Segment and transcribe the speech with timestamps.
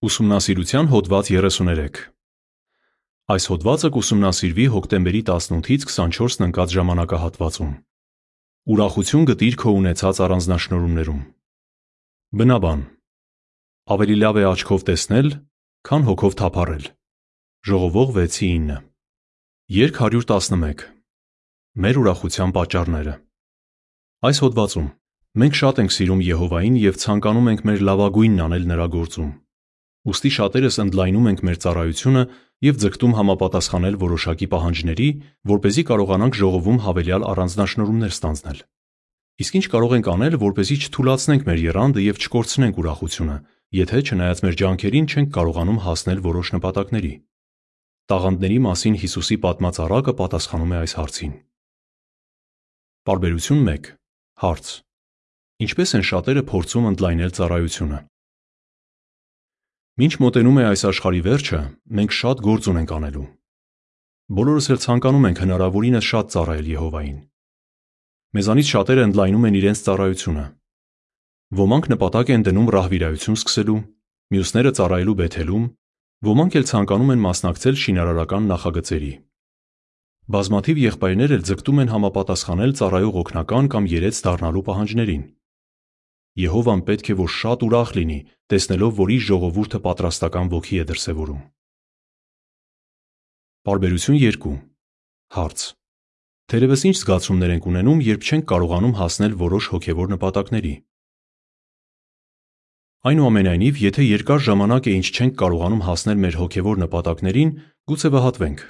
[0.00, 1.98] Ուսումնասիրության հոդված 33
[3.32, 7.74] Այս հոդվածը կուսումնասիրվի հոկտեմբերի 18-ից 24-ն ընկած ժամանակահատվածում։
[8.72, 11.18] Ուրախություն գտիր քո ունեցած առանձնաշնորհումներում։
[12.40, 12.84] Բնաբան
[13.96, 15.28] Ավելի լավ է աչքով տեսնել,
[15.84, 16.88] քան հոգով թափառել։
[17.68, 18.80] Ժողովող 6:9
[19.80, 20.88] Երկ 111
[21.76, 23.14] Մեր ուրախության պատճառները
[24.32, 24.88] Այս հոդվածում
[25.44, 29.30] մենք շատ ենք սիրում Եհովային և ցանկանում ենք մեր լավագույնն անել նրա գործում։
[30.08, 32.22] Ուստի շատերս ընդլայնում ենք մեր ծառայությունը
[32.64, 35.08] և ձգտում համապատասխանել որոշակի պահանջների,
[35.50, 38.62] որպեսզի կարողանանք ժողովում հավելյալ առանձնաշնորհումներ ստանձնել։
[39.40, 43.36] Իսկ ինչ կարող ենք անել, որպեսզի չթուլացնենք մեր եռանդը և չկորցնենք ուրախությունը,
[43.80, 47.12] եթե չնայած մեր ջանքերին չենք կարողանում հասնել որոշ նպատակների։
[48.10, 51.32] Տաղանդների մասին Հիսուսի պատմած առակը պատասխանում է այս հարցին։
[53.08, 53.90] Պարբերություն 1
[54.40, 54.66] Հարց.
[55.60, 57.98] Ինչպե՞ս են շատերը փորձում ընդլայնել ծառայությունը։
[60.00, 61.58] Մինչ մոտենում է այս աշխարհի վերջը,
[61.96, 63.24] մենք շատ գործ ունենք անելու։
[64.36, 67.18] Բոլորս էլ ցանկանում ենք հնարավորինս շատ ծառայել Եհովային։
[68.38, 70.44] Մեզանից շատերը ընդլայնում են իրենց ծառայությունը։
[71.60, 73.80] Ոմանք նպատակ են դնում ռահվիրայություն սկսելու,
[74.30, 75.66] մյուսները ծառայելու Բեթելում,
[76.30, 79.12] ոմանք էլ ցանկանում են մասնակցել շինարարական նախագծերի։
[80.30, 85.22] Բազմաթիվ եղբայրներ էլ ձգտում են համապատասխանել ծառայող օգնական կամ երեց դառնալու պահանջներին։
[86.40, 91.40] Եհովան պետք է որ շատ ուրախ լինի, տեսնելով, որ իր ժողովուրդը պատրաստական ոգի է դրսևորում։
[93.70, 94.54] Պարբերություն 2
[95.30, 95.64] Հարց.
[96.50, 100.72] Թերևս ինչ զգացումներ ենք ունենում, երբ չենք կարողանում հասնել որոշ հոգևոր նպատակների։
[103.10, 107.52] Այնուամենայնիվ, եթե երկար ժամանակ է ինչ չենք կարողանում հասնել մեր հոգևոր նպատակներին,
[107.92, 108.64] գուցե վհատվենք։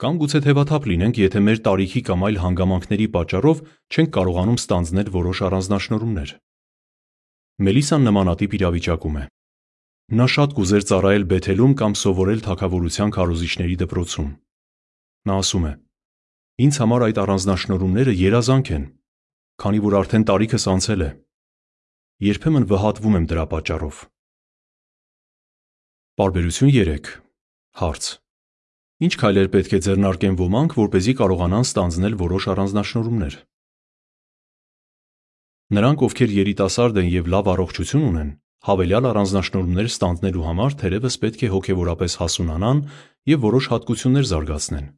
[0.00, 5.42] Կամ գուցե թևաթափ լինենք, եթե մեր տարիքի կամ այլ հանգամանքների պատճառով չենք կարողանում ստանձնել որոշ
[5.48, 6.30] առանձնաշնորհումներ։
[7.60, 9.22] Մելիսան նմանատիպ իրավիճակում է։
[10.16, 14.30] Նա շատ կուզեր ծառայել Բեթելում կամ սովորել թագավորության քարոզիչների դպրոցում։
[15.28, 15.72] Նա ասում է.
[16.64, 18.86] Ինձ համար այդ առանձնաշնորհումները երազանք են,
[19.60, 21.10] քանի որ արդեն տարիքս անցել է։
[22.30, 24.00] Երբեմն վհատվում եմ դրա պատճառով։
[26.20, 27.12] Պարբերություն 3
[27.80, 28.04] Հարց.
[29.04, 33.36] Ինչ քայլեր պետք է ձեռնարկեն ոմանք, որպեսզի կարողանան ստանձնել որոշ առանձնաշնորհումներ։
[35.70, 38.30] Նրանք, ովքեր երիտասարդ են և լավ առողջություն ունեն,
[38.66, 42.80] հավելյալ առանձնաշնորհումներ ստանձնելու համար թերևս պետք է հոգևորապես հասունանան
[43.30, 44.88] և որոշ հատկություններ զարգացնեն։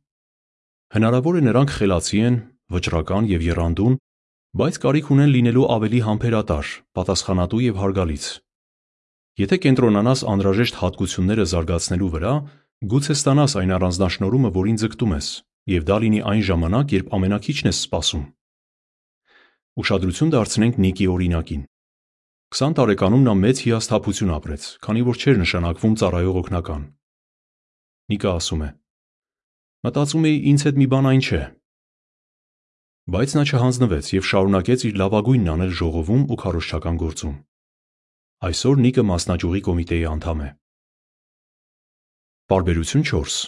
[0.96, 2.40] Հնարավոր է նրանք խելացի են,
[2.72, 4.00] վճռական և եռանդուն,
[4.56, 6.66] բայց կարիք ունեն լինելու ավելի համբերատար,
[6.96, 8.24] պատասխանատու և հարգալից։
[9.44, 12.34] Եթե կենտրոնանաս անհրաժեշտ հատկությունները զարգացնելու վրա,
[12.92, 15.28] գուցե ստանաս այն առանձնաշնորհումը, որին ձգտում ես,
[15.72, 18.24] և դա լինի այն ժամանակ, երբ ամենաքիչն ես սպասում։
[19.72, 21.60] Ուշադրություն դարձնենք Նիկի օրինակին։
[22.52, 26.82] Քսան տարեկանում նա մեծ հիասթափություն ապրեց, քանի որ չէր նշանակվում ծառայող օգնական։
[28.12, 28.68] Նիկը ասում է.
[29.88, 31.40] Մտածում էի ինձ հետ մի բան այն չէ։
[33.16, 37.34] Բայց նա չհանձնվեց և շարունակեց իր լավագույնն անել ժողովում ու քարոզչական գործում։
[38.52, 40.48] Այսօր Նիկը մասնաճյուղի կոմիտեի անդամ է։
[42.52, 43.40] Պարբերություն 4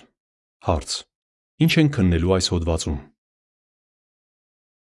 [0.64, 1.00] Հարց.
[1.60, 2.98] Ինչ ենք քննելու այս հոդվածում։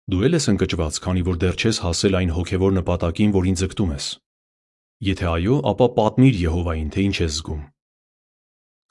[0.07, 4.05] Դու ե՞լ ես ընկճված, քանի որ դեռ չես հասել այն հոգևոր նպատակին, որին ձգտում ես։
[5.03, 7.65] Եթե այո, ապա պատմիր Եհովային, թե ինչ ես զգում։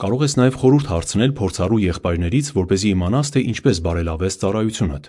[0.04, 5.08] Կարող ես նաև խորհուրդ հարցնել փորձառու եղբայրներից, որպեսզի իմանաս, թե ինչպես բարելավես ծառայությունդ։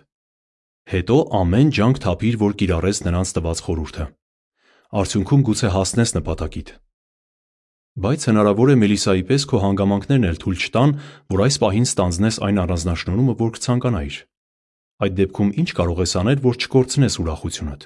[0.94, 4.06] Հետո ամեն ջանք թափիր, որ կիրառես նրանց տված խորհուրդը։
[5.02, 6.68] Արդյունքում գուցե հասնես նպատակիդ։
[8.06, 10.96] Բայց հնարավոր է Մելիսայի պես քո հանգամանքներն էլ թույլ չտան,
[11.34, 14.22] որ այս պահին ստանձնես այն առանձնաշնորհումը, որ կցանկանայիր։
[14.96, 17.82] Այդ դեպքում ի՞նչ կարող ես անել, որ չկորցնես ուրախությունդ։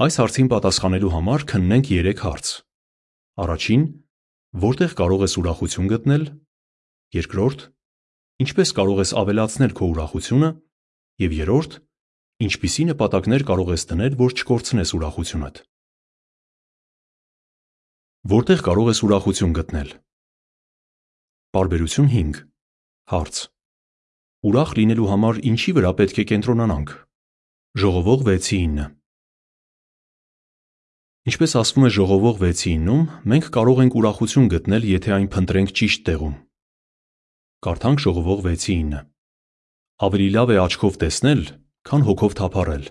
[0.00, 2.50] Այս հարցին պատասխանելու համար քննենք երեք հարց։
[3.42, 3.82] Առաջին.
[4.64, 6.24] Որտեղ կարող ես ուրախություն գտնել։
[7.20, 7.60] Երկրորդ.
[8.40, 10.50] Ինչպես կարող ես ավելացնել քո ուրախությունը։
[11.20, 11.72] Եվ երրորդ.
[12.40, 15.56] Ինչպիսի նպատակներ կարող ես դնել, որ չկորցնես ուրախությունդ։
[18.30, 19.88] Որտեղ կարող ես ուրախություն գտնել։
[21.50, 22.44] Պարբերություն 5
[23.10, 23.36] Հարց.
[24.40, 26.92] Ուրախ լինելու համար ինչի վրա պետք է կենտրոնանանք։
[27.80, 28.86] Ժողովող 6:9
[31.28, 33.02] Ինչպես ասվում է Ժողովող 6:9-ում,
[33.32, 36.34] մենք կարող ենք ուրախություն գտնել, եթե այն փնտրենք ճիշտ տեղում։
[37.68, 39.04] Կարդանք Ժողովող 6:9
[40.08, 41.40] Ավելի լավ է աչքով տեսնել,
[41.84, 42.84] քան հոգով թափառել։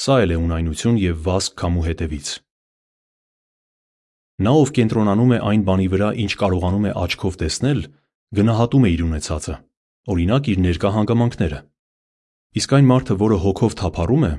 [0.00, 2.28] Սա էլ է ունայնություն և վազք քամու հետևից։
[4.40, 7.80] Նա, ով կենտրոնանում է այն բանի վրա, ինչ կարողանում է աչքով տեսնել,
[8.32, 9.54] գնահատում է իր ունեցածը,
[10.14, 11.60] օրինակ՝ իր ներկա հանգամանքները։
[12.60, 14.32] Իսկ այն մարդը, որը հոգով թափառում է,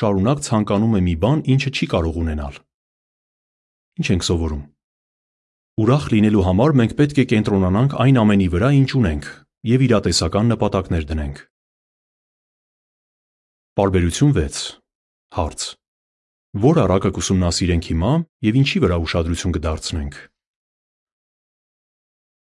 [0.00, 2.54] շարունակ ցանկանում է մի բան, ինչը չի կարող ունենալ։
[4.00, 4.62] Ինչ ենք սովորում։
[5.80, 9.28] Ուրախ լինելու համար մենք պետք է կենտրոնանանք այն ամենի վրա, ինչ ունենք,
[9.70, 11.40] եւ իրատեսական նպատակներ դնենք։
[13.80, 14.60] Պարբերություն 6
[15.36, 15.64] Հարց.
[16.64, 18.12] Որ առակը կուսումնասիրենք հիմա
[18.50, 20.16] եւ ինչի վրա ուշադրություն կդարձնենք։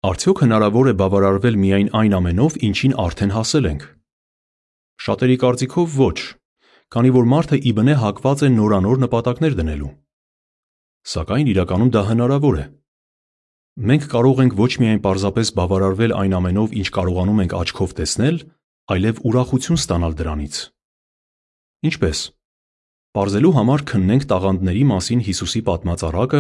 [0.03, 3.83] Արդյոք հնարավոր է բավարարվել միայն այն ամենով, ինչին արդեն հասել ենք։
[5.07, 6.17] Շատերի կարծիքով ոչ,
[6.91, 9.93] քանի որ մարդը ի բնե հակված է նորանոր նպատակներ դնելու։
[11.13, 12.65] Սակայն իրականում դա հնարավոր է։
[13.93, 18.37] Մենք կարող ենք ոչ միայն պարզապես բավարարվել այն ամենով, ինչ կարողանում ենք աչքով տեսնել,
[18.91, 20.59] այլև ուրախություն ստանալ դրանից։
[21.93, 22.19] Ինչպես։
[23.13, 26.39] Պարզելու համար քննենք տաղանդների մասին Հիսուսի պատմած առակը,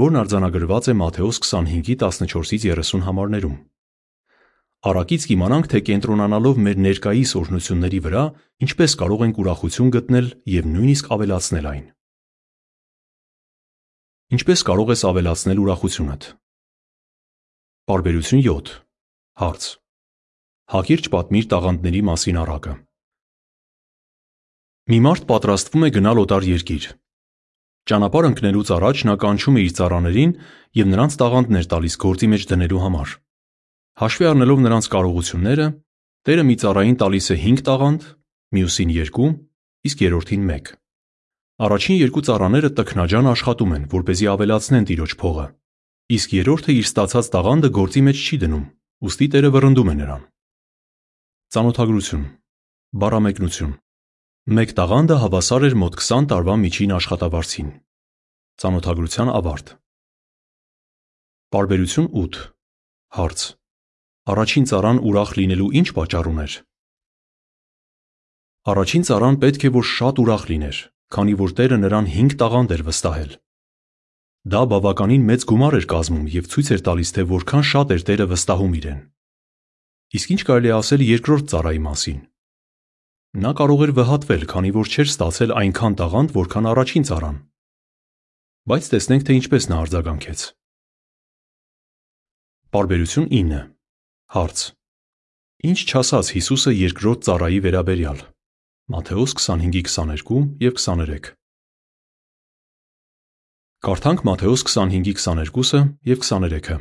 [0.00, 3.58] որն արձանագրված է Մատթեոս 25-ի 14-ից 30 համարներում։
[4.88, 8.24] Առակից կիմանանք, թե կենտրոնանալով մեր ներկայիս օրհնությունների վրա,
[8.64, 11.84] ինչպես կարող ենք ուրախություն գտնել եւ նույնիսկ ավելացնել այն։
[14.34, 16.26] Ինչպես կարող ես ավելացնել ուրախությունդ։
[17.84, 18.74] Պարբերություն 7
[19.44, 19.70] Հարց.
[20.72, 22.76] Հակիրճ պատմիր տաղանդների մասին առակը։
[24.84, 26.86] Մի մարդ պատրաստվում է գնալ օտար երկիր։
[27.88, 30.32] Ճանապարհ ընկնելուց առաջ նա կանչում է իր ծառաներին
[30.76, 33.14] եւ նրանց տաղանդներ տալիս գործի մեջ դնելու համար։
[34.00, 35.66] Հաշվի առնելով նրանց կարողությունները,
[36.24, 38.04] Տերը մի ծառային տալիս է 5 տաղանդ,
[38.56, 39.28] մյուսին 2,
[39.88, 40.70] իսկ երրորդին 1։
[41.64, 45.46] Առաջին երկու ծառաները տքնաջան աշխատում են, որպեսզի ավելացնեն տիրոջ փողը,
[46.16, 48.64] իսկ երրորդը իր ստացած տաղանդը գործի մեջ չի դնում,
[49.04, 50.28] ուստի Տերը վռնդում է նրան։
[51.52, 52.24] Ծանոթագրություն
[53.04, 53.83] Բառամեկնություն
[54.44, 57.68] Մեկ տաղանդը հավասար էր մոտ 20 տարվա միջին աշխատավարձին։
[58.60, 59.70] Ծանոթագրության ավարտ
[61.56, 62.36] Պարբերություն 8
[63.16, 63.44] Հարց.
[64.34, 66.56] Առաջին ծառան ուրախ լինելու ինչ պատճառ ուներ։
[68.74, 70.76] Առաջին ծառան պետք է որ շատ ուրախ լիներ,
[71.16, 73.32] քանի որ Տերը նրան 5 տաղանդ էր վստահել։
[74.44, 78.28] Դա բավականին մեծ գումար էր կազմում եւ ցույց էր տալիս, թե որքան շատ էր Տերը
[78.36, 79.00] վստահում իրեն։
[80.20, 82.20] Իսկ ինչ կարելի ասել երկրորդ ծառայի մասին։
[83.34, 87.38] Նա կարող էր վհատվել, քանի որ չէր ստացել այնքան տաղանդ, որքան առաջին ծառան։
[88.70, 90.44] Բայց տեսնենք, թե ինչպես նա արձագանքեց։
[92.74, 93.58] Պարբերություն 9
[94.34, 94.62] Հարց.
[95.66, 98.22] Ինչ չասաց Հիսուսը երկրորդ ծառայի վերաբերյալ։
[98.94, 101.34] Մատթեոս 25:22 եւ 23։
[103.84, 105.80] Կարդանք Մատթեոս 25:22-ը
[106.14, 106.80] եւ 23-ը։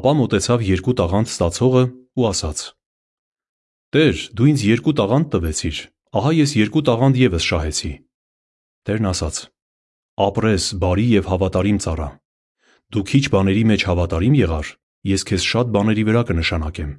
[0.00, 1.82] Ապա մտեցավ երկու տաղանդ ստացողը
[2.16, 2.79] ու ասաց.
[3.90, 5.78] Տեր, դու ինձ երկու տաղանդ տվեցիր,
[6.14, 7.90] ահա ես երկու տաղանդ եւս շահեցի։
[8.86, 9.40] Տերն ասաց.
[10.30, 12.08] Ապրես, բարի եւ հավատարիմ ծառա։
[12.94, 14.70] Դու քիչ բաների մեջ հավատարիմ եղար,
[15.10, 16.90] ես քեզ շատ բաների վրա կնշանակեմ։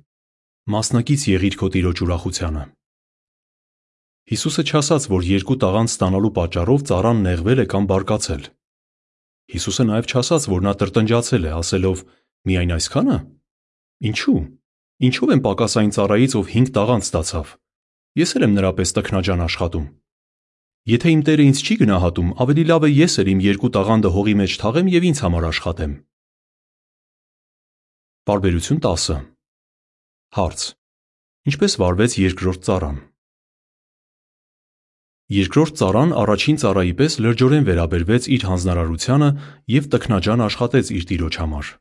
[0.72, 2.64] Մասնակից եղիր քո տիրոջ ուրախությանը։
[4.32, 8.44] Հիսուսը չասաց, որ երկու տաղանդ ստանալու պատճառով ծառան նեղվել է կամ բարկացել։
[9.52, 12.04] Հիսուսը նաև չասաց, որ նա տրտնջացել է, ասելով.
[12.42, 13.16] «Միայն այսքանը։
[14.12, 14.61] Ինչու՞։
[15.02, 17.52] Ինչով եմ պակաս այն ծառայից, ով 5 տաղանդ ստացավ։
[18.22, 19.88] Ես էլ եմ նրա պես տքնաջան աշխատում։
[20.92, 24.36] Եթե իմ Տերը ինձ չի գնահատում, ավելի լավ է ես էլ իմ երկու տաղանդը հողի
[24.42, 25.92] մեջ թաղեմ եւ ինձ համար աշխատեմ։
[28.30, 29.18] Պարբերություն 10
[30.38, 30.62] Հարց.
[31.50, 32.98] Ինչպես վարվեց երկրորդ ծառան։
[35.32, 39.30] Երկրորդ ծառան առաջին ծառայի պես լրջորեն վերաբերվեց իր հանձնարարությանը
[39.76, 41.78] եւ տքնաջան աշխատեց իր տիրոջ համար։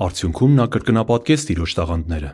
[0.00, 2.30] Արդյունքում նա կրկնապատկեց տիրոջ տաղանդները։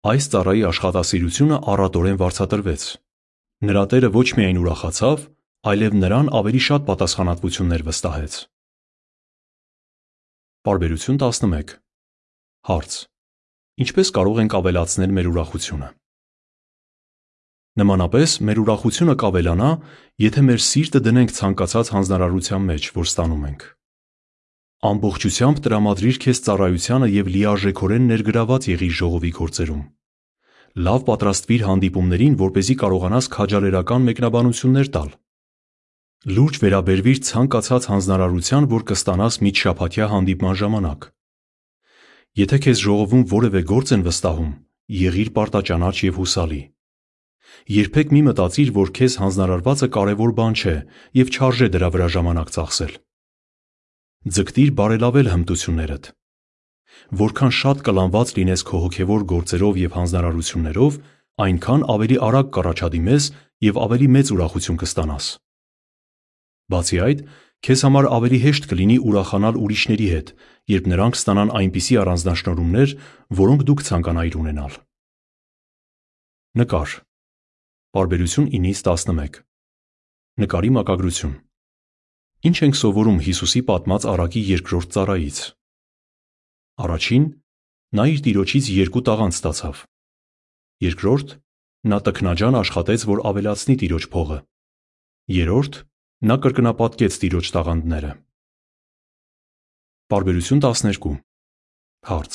[0.00, 2.84] Այս ծառայի աշխատասիրությունը առատորեն վարձատրվեց։
[3.68, 5.24] Նրա տերը ոչ միայն ուրախացավ,
[5.72, 8.36] այլև նրան ավելի շատ պատասխանատվություններ վստահեց։
[10.64, 11.74] Պարբերություն 11
[12.70, 12.96] Հարց.
[13.84, 15.90] Ինչպես կարող ենք ավելացնել մեր ուրախությունը։
[17.80, 19.68] Նմանապես, մեր ուրախությունը կավելանա,
[20.24, 23.68] եթե մեր սիրտը դնենք ցանկացած հանձնարարության մեջ, որ ստանում ենք։
[24.80, 29.82] Ամբողջությամբ տրամադրիր քեզ ծառայությանը եւ լիարժեքորեն ներգրաված եղիր ժողովի գործերում։
[30.86, 35.10] Լավ պատրաստվիր հանդիպումներին, որ เป զի կարողանաս քաջալերական մեկնաբանություններ տալ։
[36.36, 41.00] Լուրջ վերաբերվիր ցանկացած հանձնարարության, որ կստանաս միջշաբաթյա հանդիպման ժամանակ։
[42.40, 44.50] Եթե քեզ ժողովում որևէ գործ են վստահում,
[45.04, 46.62] եղիր պարտաճանաչ եւ հուսալի։
[47.76, 50.76] Երբեք մի մտածիր, որ քեզ հանձնարարվածը կարևոր բան չէ
[51.20, 52.92] եւ չարժե դրա վրա ժամանակ ծախսել։
[54.20, 56.08] Ձգտիր բարելավել հմտություններդ։
[57.20, 60.98] Որքան շատ կլանված լինես քո հոգևոր գործերով եւ հանձնարարություններով,
[61.40, 63.30] այնքան ավելի արագ կառաջադիմես
[63.64, 65.30] եւ ավելի մեծ ուրախություն կստանաս։
[66.68, 67.24] Բացի այդ,
[67.64, 70.28] քեզ համար ավելի հեշտ կլինի ուրախանալ ուրիշների հետ,
[70.68, 72.96] երբ նրանք ստանան այնպիսի առանձնահատկություններ,
[73.40, 74.72] որոնք դուք ցանկանայիր ունենալ։
[76.60, 76.90] Նկար։
[77.96, 79.46] Պարբերություն 9-ից 11։
[80.44, 81.40] Նկարի մակագրություն։
[82.40, 85.38] Ինչ ենք սովորում Հիսուսի պատմած Արագի երկրորդ ծառայից։
[86.80, 87.24] Առաջին,
[88.00, 89.82] նա իր տիրոջից երկու տաղանդ ստացավ։
[90.86, 91.34] Երկրորդ,
[91.92, 94.38] նա տքնաջան աշխատեց, որ ավելացնի տիրոջ փողը։
[95.36, 95.74] Երորդ,
[96.30, 98.12] նա կրկնապատկեց տիրոջ տաղանդները։
[100.08, 101.20] Պարբերություն 12
[102.08, 102.32] Հարց.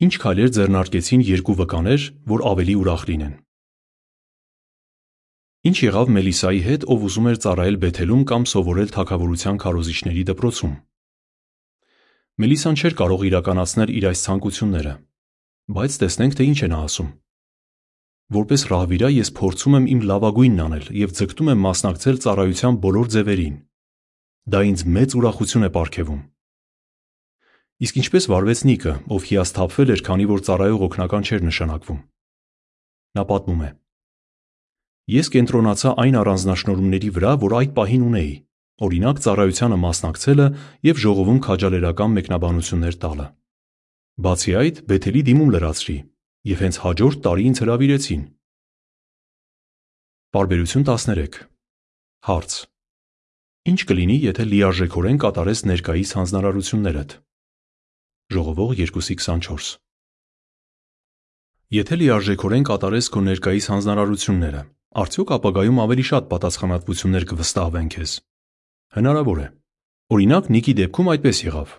[0.00, 3.34] Ինչ քայլեր ձեռնարկեցին երկու վկաներ, որ ավելի ուրախ լինեն։
[5.60, 10.70] Ինչ եղավ Մելիսայի հետ, ով ուզում էր ծառայել Բեթելում կամ սովորել թագավորության քարոզիչների դպրոցում։
[12.40, 14.94] Մելիսան չէր կարող իրականացնել իր այս ցանկությունները,
[15.76, 17.10] բայց տեսնենք, թե ինչ է նա ասում։
[18.40, 23.56] Որպես ռահվիրա ես փորձում եմ իմ լավագույնն անել եւ ձգտում եմ մասնակցել ծառայության բոլոր ձևերին։
[24.48, 26.22] Դա ինձ մեծ ուրախություն է ապարգևում։
[27.84, 32.00] Իսկ ինչպես վարվեց Նիկը, ով հիասթափվել էր, քանի որ ծառայող օգնական չէր նշանակվում։
[33.20, 33.70] Նա պատմում է.
[35.10, 38.34] Ես կենտրոնացա այն առանձնահատկությունների վրա, որ այդ պահին ունեի,
[38.84, 40.46] օրինակ ծառայությանը մասնակցելը
[40.90, 43.26] եւ ժողովում քաջալերական մեկնաբանություններ տալը։
[44.20, 45.98] Բացի այդ, Բեթելի դիմում լրացրի
[46.50, 48.22] եւ հենց հաջորդ տարի ինձ հրավիրեցին։
[50.30, 51.40] Բարբերություն 13
[52.30, 52.52] Հարց.
[53.70, 57.14] Ինչ կլինի, եթե լիարժեքորեն կատարես ներկայիս հանձնարարություններդ։
[58.30, 59.70] Ժողովող 2:24
[61.76, 68.12] Եթե լիարժեքորեն կատարես քո ներկայիս հանձնարարությունները, արդյոք ապագայում ավելի շատ պատասխանատվություններ կվստահվեն քեզ։
[68.96, 69.46] Հնարավոր է։
[70.10, 71.74] Օրինակ Նիկի դեպքում այդպես եղավ։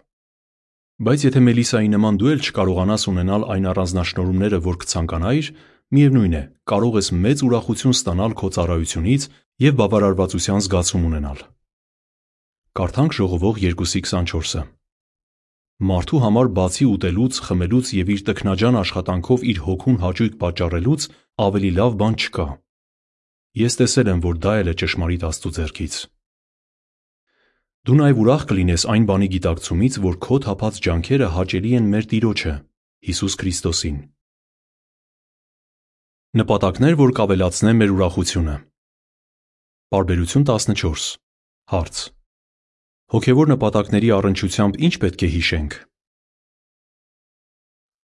[1.02, 5.48] Բայց եթե Մելիսայի նման դու էլ չկարողանաս ունենալ այն առանձնահատկությունները, որ կցանկանայիր,
[5.92, 9.24] միևնույն է, կարող ես մեծ ուրախություն ստանալ քո ծառայությունից
[9.66, 11.40] եւ բավարարվածության զգացում ունենալ։
[12.80, 14.64] Կարդանք ժողովող 2:24-ը։
[15.92, 21.02] Մարդու համար բացի ուտելուց, խմելուց եւ իր տքնաջան աշխատանքով իր հոգուն հաճույք պատճառելուց
[21.42, 22.46] ավելի լավ բան չկա։
[23.52, 25.96] Ես տեսել եմ, որ դա էլ է ճշմարիտ Աստծո ձեռքից։
[27.82, 32.54] Դու նաև ուրախ կլինես այն բանի գիտակցումից, որ քո թափած ջանքերը հաճելի են մեր Տիրոջը,
[33.10, 33.98] Հիսուս Քրիստոսին։
[36.42, 38.56] Նպատակներ, որ կավելացնեն մեր ուրախությունը։
[39.92, 41.08] Բարբերություն 14
[41.76, 41.98] Հարց.
[43.12, 45.74] Հոգևոր նպատակների առնչությամբ ինչ պետք է հիշենք։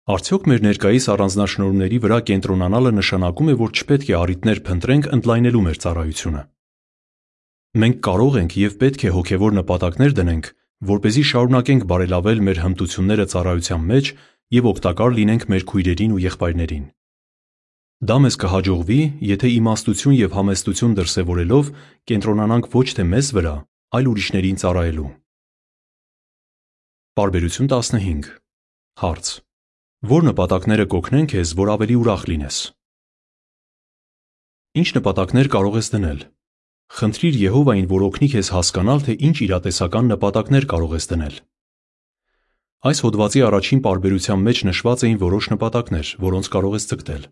[0.06, 5.78] Արդյոք մեր ներկայիս առանձնահատկությունների վրա կենտրոնանալը նշանակում է, որ չպետք է առիթներ փնտրենք ընդլայնելու մեր
[5.82, 6.42] ծառայությունը։
[7.82, 10.50] Մենք կարող ենք եւ պետք է հոգևոր նպատակներ դնենք,
[10.92, 14.12] որպեսզի շարունակենք բարելավել մեր հմտությունները ծառայության մեջ
[14.56, 16.86] եւ օգտակար լինենք մեր քույրերին ու եղբայրներին։
[18.06, 21.74] Դա մեզ կհաջողվի, եթե իմաստություն եւ համեստություն դրսեւորելով
[22.14, 23.56] կենտրոնանանք ոչ թե մեզ վրա,
[23.98, 25.10] այլ ուրիշներին ծառայելու։
[27.18, 28.32] Բարբերություն 15
[29.02, 29.45] Հարց.
[30.06, 32.58] Որ նպատակները կօգնեն քեզ, որ ավելի ուրախ լինես։
[34.78, 36.20] Ինչ նպատակներ կարող ես դնել։
[36.98, 41.40] Խնդրիր Եհովային, որ օգնի քեզ հասկանալ, թե ինչ իրատեսական նպատակներ կարող ես դնել։
[42.86, 47.24] Այս հոդվածի առաջին պարբերության մեջ նշված էին որոշ նպատակներ, որոնց կարող ես ձգտել։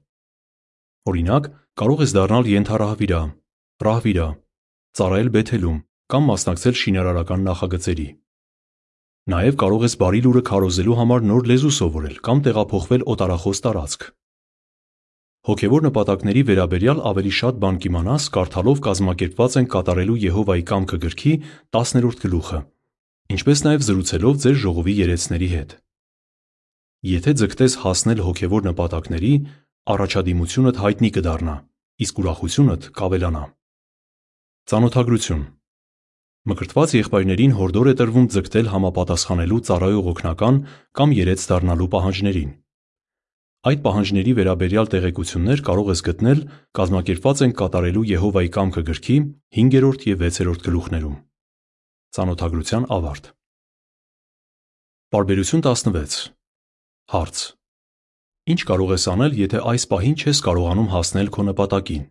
[1.14, 3.22] Օրինակ, կարող ես դառնալ ենթարահվիրա,
[3.86, 4.28] ռահվիրա,
[4.98, 5.78] ծառայել Բեթելում
[6.10, 8.10] կամ մասնակցել շինարարական նախագծերի։
[9.32, 14.02] Նաև կարող ես բարի լուրը քարոզելու համար նոր լեզու սովորել կամ տեղափոխվել օտարախոս տարածք։
[15.48, 21.34] Հոգևոր նպատակների վերաբերյալ ավելի շատ բան կիմանաս կարդալով կազմակերպված են կատարելու Եհովայի կամքը գրքի
[21.76, 22.60] 10-րդ գլուխը,
[23.36, 25.76] ինչպես նաև զրուցելով ձեր ժողովի երեցների հետ։
[27.14, 29.34] Եթե ձգտես հասնել հոգևոր նպատակների,
[29.94, 31.56] առաջադիմությունդ հայտնի կդառնա,
[32.04, 33.44] իսկ ուրախությունդ կավելանա։
[34.72, 35.44] Ծանոթագրություն
[36.44, 40.58] Մկրտված եղբայրներին հորդոր է տրվում ձգտել համապատասխանելու ծառայող օգնական
[41.00, 42.50] կամ երեց դառնալու պահանջներին։
[43.64, 46.40] Այդ պահանջների վերաբերյալ տեղեկություններ կարող ես գտնել
[46.80, 49.16] կազմակերպված են կատարելու Եհովայի կամքը գրքի
[49.56, 51.16] 5-րդ եւ 6-րդ գլուխներում։
[52.18, 53.30] Ծանոթագրության ավարտ։
[55.16, 56.28] Բարբերություն 16
[57.14, 57.38] Հարց.
[58.52, 62.04] Ինչ կարող ես անել, եթե այս պահին չես կարողանում հասնել քո նպատակին։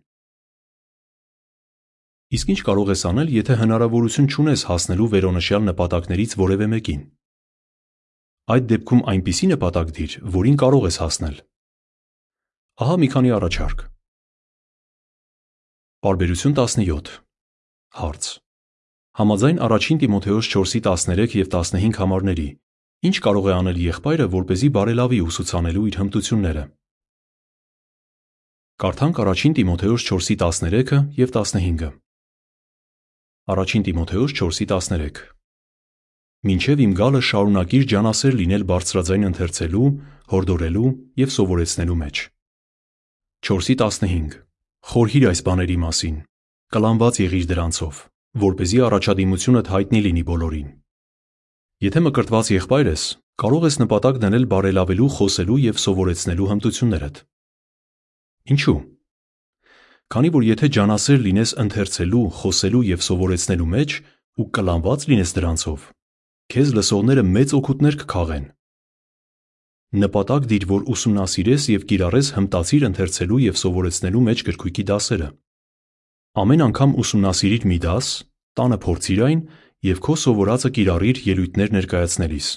[2.33, 7.01] Իսկ ինչ կարող ես անել, եթե հնարավորություն չունես հասնելու վերոնշյալ նպատակներից որևէ մեկին։
[8.53, 11.35] Այդ դեպքում այնպիսի նպատակ դիր, որին կարող ես հասնել։
[12.83, 13.85] Ահա մի քանի առաջարկ։
[16.03, 17.13] Բարբերություն 17
[18.01, 18.23] Հարց.
[19.13, 22.49] Համաձայն առաջին Տիմոթեոս 4:13 եւ 15 համարների,
[23.07, 26.63] ինչ կարող է անել եղբայրը, որպեսզի բարելավի ուսուցանելու իր հմտությունները։
[28.83, 32.02] Կարդանք առաջին Տիմոթեոս 4:13 եւ 15-ը։
[33.43, 35.17] Առաջին Տիմոթեոս 4:13
[36.47, 39.89] Մինչև իմ գալը շարունակիր ջանասեր լինել բարձրաձայն ընթերցելու,
[40.31, 42.21] հորդորելու եւ սովորեցնելու մեջ։
[43.43, 44.37] 4:15
[44.93, 46.15] Խորհիր այս բաների մասին,
[46.71, 47.93] կլանված եղիր դրանցով,
[48.47, 50.69] որ เป զի առաջադիմությունդ հայտնի լինի բոլորին։
[51.83, 53.03] Եթե մկրտված եղբայր ես,
[53.43, 57.15] կարող ես նպատակ դնել բարելավելու, խոսելու եւ սովորեցնելու հմտություններդ։
[58.55, 58.79] Ինչու՞։
[60.11, 63.95] Քանի որ եթե ջանասեր լինես ընթերցելու, խոսելու եւ սովորեցնելու մեջ
[64.41, 65.85] ու կլանված լինես դրանցով,
[66.53, 68.45] քեզ լսողները մեծ օգուտներ կքաղեն։
[70.03, 75.27] Նպատակ դիր, որ ուսումնասիրես եւ կիրառես հմտացիր ընթերցելու եւ սովորեցնելու մեջ գրքույկի դասերը։
[76.43, 78.07] Ամեն անգամ ուսումնասիրիր մի դաս,
[78.57, 79.43] տանը փորձիր այն
[79.85, 82.47] եւ քո սովորածը կիրառիր ելույթներ ներկայացնելիս։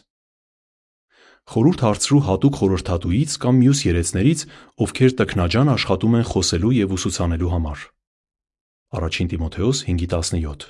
[1.46, 4.40] Խորհուրդ հարցրու հատուկ խորհրդատուից կամ մյուս երեցներից,
[4.82, 7.84] ովքեր տքնաջան աշխատում են խոսելու եւ ուսուցանելու համար։
[8.98, 10.66] Առաջին Տիմոթեոս 5:17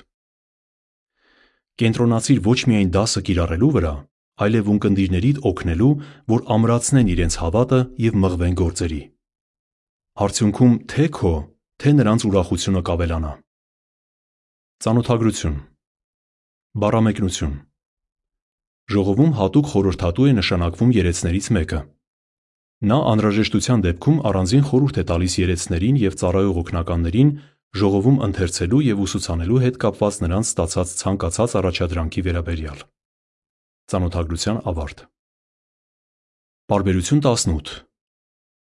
[1.81, 3.93] Կենտրոնացիր ոչ միայն դասը կիրառելու վրա,
[4.45, 5.93] այլև ունկնդիրներիդ օգնելու,
[6.33, 9.01] որ ամրացնեն իրենց հավատը եւ մղվեն գործերի։
[10.17, 11.33] Արդյունքում թե քո,
[11.81, 13.33] թե նրանց ուրախությունը կավելանա։
[14.85, 15.57] Ծանոթագրություն.
[16.77, 17.55] Բառամեկնություն
[18.87, 21.79] Ժողովում հատուկ խորհրդատու է նշանակվում երեցներից մեկը։
[22.87, 27.31] Նա անհրաժեշտության դեպքում առանձին խորհուրդ է տալիս երեցներին եւ ծառայող օգնականներին
[27.81, 32.79] ժողովում ընթերցելու եւ ուսուցանելու հետ կապված նրանց ստացած ցանկացած առաջադրանքի վերաբերյալ։
[33.91, 35.03] Ծանոթագրության ավարտ։
[36.71, 37.75] Բարբերություն 18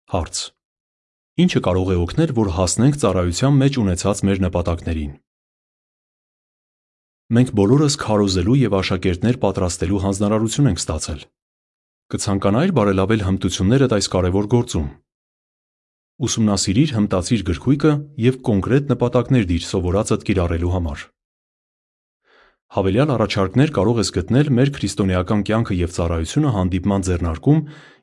[0.09, 0.37] Հարց.
[1.39, 5.13] Ինչը կարող է օգնել, որ հասնենք ծառայության մեջ ունեցած մեր նպատակներին։
[7.29, 11.25] Մենք բոլորս քարոզելու եւ աշակերտներ պատրաստելու հանձնարարություն ենք ստացել։
[12.15, 14.87] Կցանկանայիր բարելավել հմտություններդ այս կարևոր գործում։
[16.25, 17.93] Ուսումնասիրիր հմտացիր գրքույկը
[18.25, 21.05] եւ կոնկրետ նպատակներ դիր սովորածդ կիրառելու համար։
[22.79, 27.61] Հավելյալ առաջարկներ կարող ես գտնել մեր քրիստոնեական կյանքը եւ ծառայությունը հանդիպման ձեռնարկում,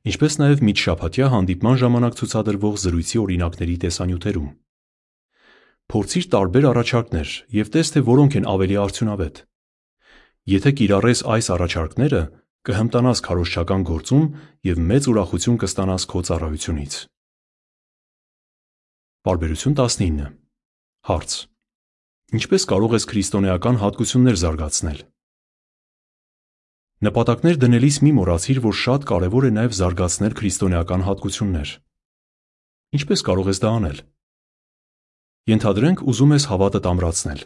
[0.09, 4.47] ինչպես նաեւ միջշաբաթյա հանդիպման ժամանակ ցուցադրվող զրույցի օրինակների տեսանյութերում։
[5.91, 9.41] Փորձիր տարբեր առաջարկներ եւ տես թե որոնք են ավելի արդյունավետ։
[10.55, 12.21] Եթե կիրառես այս առաջարկները,
[12.65, 14.25] կհմտանաս քարոզչական գործում
[14.65, 16.93] եւ մեծ ուրախություն կստանաս քո ծառայությունից։
[19.25, 20.25] Բարբերություն 19
[21.05, 21.35] Հարց.
[22.33, 24.99] Ինչպես կարող ես քրիստոնեական հատկություններ զարգացնել։
[27.05, 31.73] Նպատակներ դնելիս մի մոռացիր, որ շատ կարևոր է նաև զարգացնել քրիստոնեական հատկություններ։
[32.97, 33.99] Ինչպես կարող ես դա անել։
[35.45, 37.41] Ենթադրենք ուզում ես հավատդ ամրացնել։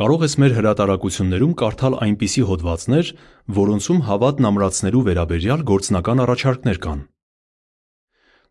[0.00, 3.10] Կարող ես մեր հրատարակություններում կարդալ այնպիսի հոդվածներ,
[3.58, 7.02] որոնցում հավատն ամրացնելու վերաբերյալ գործնական առաջարկներ կան։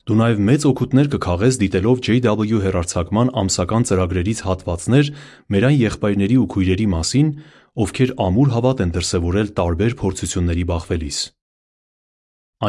[0.05, 5.11] Դու նաև մեծ օգուտներ կքաղես դիտելով JW հեռարձակման ամսական ծրագրերից հատվածներ
[5.57, 7.33] մեր այն եղբայրների ու քույրերի մասին,
[7.87, 11.19] ովքեր ամուր հավատ են դրսևորել տարբեր փորձությունների բախվելիս։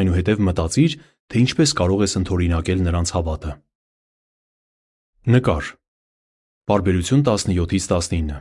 [0.00, 3.52] Այնուհետև մտածիր, թե ինչպես կարող ես ընդօրինակել նրանց հավատը։
[5.28, 5.66] Նկար։
[6.70, 8.36] Բարբերություն 17-ից 19։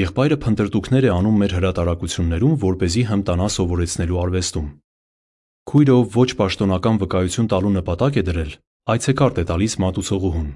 [0.00, 4.70] Եղբայրը փնտրտուքներ է անում մեր հրատարակություններում, որ เป զի հմտանա սովորեցնելու արվեստում։
[5.68, 8.54] Քույրը, ով ոչ պաշտոնական վկայություն տալու նպատակ է դրել,
[8.96, 10.48] այցեկարտ է տալիս մատուցողուհուն։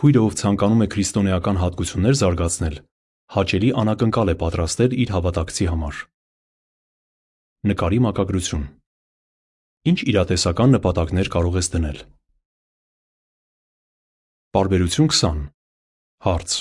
[0.00, 2.80] Քույրը, ով ցանկանում է քրիստոնեական հատկություններ զարգացնել,
[3.36, 6.00] հաճելի անակնկալ է պատրաստել իր հավատակցի համար։
[7.68, 8.66] Նկարի մակագրություն.
[9.92, 12.04] Ինչ իրատեսական նպատակներ կարող ես դնել։
[14.52, 15.38] Բարբերություն 20
[16.26, 16.54] Հարց.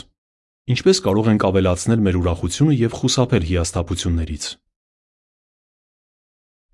[0.71, 4.45] Ինչպես կարող ենք ավելացնել մեր ուրախությունը եւ խուսափել հիասթափություններից։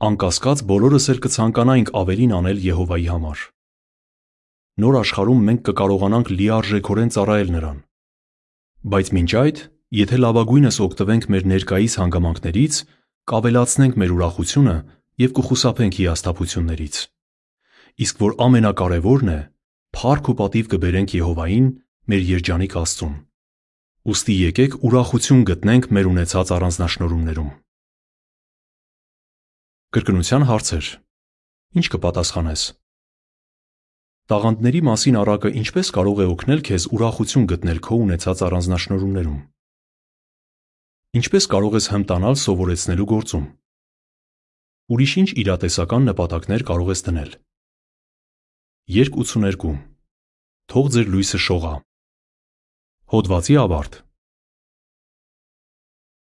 [0.09, 3.41] Անկասկած բոլորս էլ կցանկանայինք ավելին անել Եհովայի համար։
[4.85, 7.81] Նոր աշխարհում մենք կկարողանանք լիարժեքորեն ծառայել Նրան։
[8.93, 9.57] Բայց մինչ այդ,
[9.97, 12.73] եթե լավագույնս օգտվենք մեր ներկայիս հանգամանքներից,
[13.33, 14.79] կավելացնենք մեր ուրախությունը
[15.25, 16.95] եւ կխուսափենք հիասթափություններից։
[18.05, 19.41] Իսկ որ ամենակարևորն է,
[19.95, 21.67] փառք ու պատիվ կբերենք Եհովային,
[22.11, 23.15] մեր երջանիկ Աստծուն։
[24.07, 27.49] Ոստի եկեք ուրախություն գտնենք մեր ունեցած առանձնաշնորհումներում։
[29.97, 30.87] Կրկնության հարցեր։
[31.77, 32.63] Ինչ կպատասխանես։
[34.27, 39.37] Տաղանդների մասին առակը ինչպես կարող է օգնել քեզ ուրախություն գտնել քո ունեցած առանձնաշնորհումներում։
[41.17, 43.45] Ինչպես կարող ես հմտանալ սովորեցնելու գործում։
[44.91, 47.31] Ուրիշ ինչ իրատեսական նպատակներ կարող ես դնել։
[48.87, 49.73] Երկ 82
[50.71, 51.71] Թող ձեր լույսը շողա։
[53.11, 53.97] Հոդվացի ավարտ